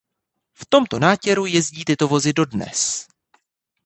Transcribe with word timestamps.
V 0.53 0.65
tomto 0.65 0.99
nátěru 0.99 1.45
jezdí 1.45 1.85
tyto 1.85 2.07
vozy 2.07 2.33
dodnes. 2.33 3.07